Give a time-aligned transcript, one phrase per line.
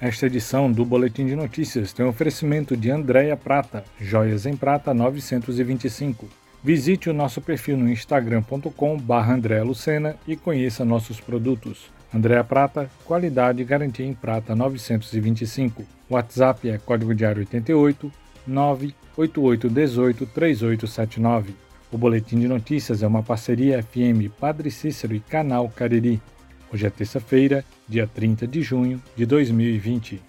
[0.00, 4.92] Esta edição do Boletim de Notícias tem um oferecimento de Andréia Prata, Joias em Prata
[4.92, 6.28] 925.
[6.62, 9.38] Visite o nosso perfil no instagram.com barra
[10.26, 11.92] e conheça nossos produtos.
[12.12, 15.84] Andréa Prata, qualidade e garantia em prata 925.
[16.08, 18.12] WhatsApp é código diário 88
[18.46, 21.54] 98818 3879.
[21.90, 26.20] O Boletim de Notícias é uma parceria FM Padre Cícero e Canal Cariri.
[26.74, 30.20] Hoje é terça-feira, dia 30 de junho de 2020.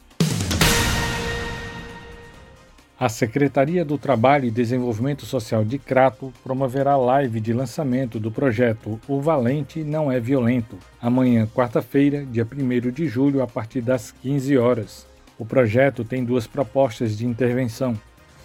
[2.99, 8.99] A Secretaria do Trabalho e Desenvolvimento Social de Crato promoverá live de lançamento do projeto
[9.07, 14.55] O Valente Não é Violento, amanhã, quarta-feira, dia 1 de julho, a partir das 15
[14.55, 15.07] horas.
[15.39, 17.99] O projeto tem duas propostas de intervenção: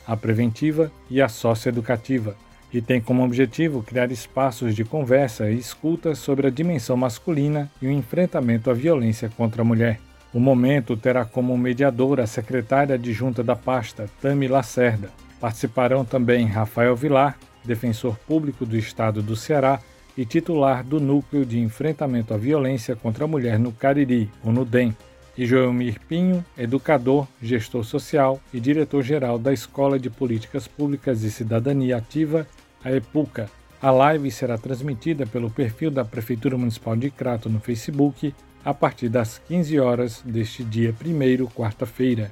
[0.06, 2.34] a preventiva e a socioeducativa
[2.72, 7.86] e tem como objetivo criar espaços de conversa e escuta sobre a dimensão masculina e
[7.86, 9.98] o enfrentamento à violência contra a mulher.
[10.32, 15.10] O momento terá como mediadora a secretária adjunta da pasta, Tami Lacerda.
[15.40, 19.80] Participarão também Rafael Vilar, defensor público do Estado do Ceará
[20.16, 24.94] e titular do Núcleo de Enfrentamento à Violência contra a Mulher no Cariri, o NUDEM,
[25.36, 31.96] e Joelmir Pinho, educador, gestor social e diretor-geral da Escola de Políticas Públicas e Cidadania
[31.96, 32.46] Ativa
[32.84, 33.48] a EPUCA.
[33.82, 39.08] A live será transmitida pelo perfil da Prefeitura Municipal de Crato no Facebook a partir
[39.08, 42.30] das 15 horas deste dia 1 quarta-feira.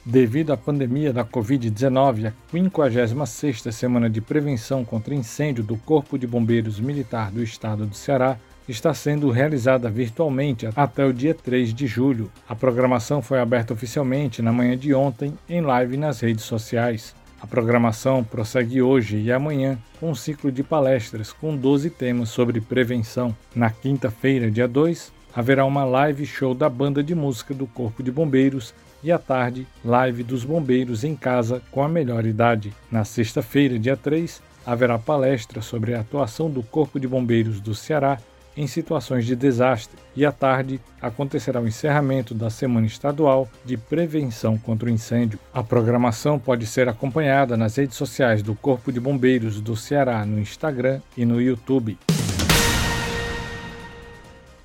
[0.04, 6.26] Devido à pandemia da Covid-19, a 56ª Semana de Prevenção contra Incêndio do Corpo de
[6.26, 8.36] Bombeiros Militar do Estado do Ceará
[8.68, 12.32] está sendo realizada virtualmente até o dia 3 de julho.
[12.48, 17.14] A programação foi aberta oficialmente na manhã de ontem em live nas redes sociais.
[17.40, 22.60] A programação prossegue hoje e amanhã com um ciclo de palestras com 12 temas sobre
[22.60, 23.34] prevenção.
[23.54, 28.10] Na quinta-feira, dia 2, haverá uma live show da banda de música do Corpo de
[28.10, 32.72] Bombeiros e à tarde, live dos bombeiros em casa com a melhor idade.
[32.90, 38.18] Na sexta-feira, dia 3, haverá palestra sobre a atuação do Corpo de Bombeiros do Ceará
[38.56, 44.58] em situações de desastre e à tarde acontecerá o encerramento da Semana Estadual de Prevenção
[44.58, 45.38] contra o Incêndio.
[45.52, 50.38] A programação pode ser acompanhada nas redes sociais do Corpo de Bombeiros do Ceará no
[50.38, 51.98] Instagram e no YouTube.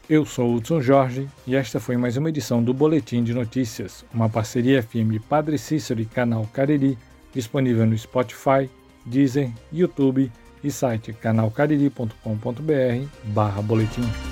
[0.10, 4.30] Eu sou Hudson Jorge e esta foi mais uma edição do Boletim de Notícias, uma
[4.30, 6.98] parceria FM Padre Cícero e Canal Cariri,
[7.34, 8.70] disponível no Spotify,
[9.06, 10.32] Deezer, YouTube
[10.64, 14.27] e site canalcariri.com.br barra boletim.